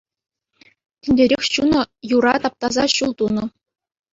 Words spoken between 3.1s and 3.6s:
тунӑ.